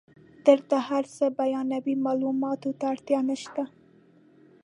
درته 0.45 0.77
هر 0.89 1.03
څه 1.15 1.25
بیانوي 1.39 1.95
معلوماتو 2.05 2.69
ته 2.79 2.85
اړتیا 2.93 3.19
نشته. 3.29 3.63